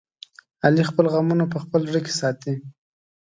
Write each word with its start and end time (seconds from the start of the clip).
علي 0.65 0.83
خپل 0.89 1.05
غمونه 1.13 1.45
په 1.53 1.57
خپل 1.63 1.81
زړه 1.89 1.99
کې 2.05 2.13
ساتي. 2.21 2.53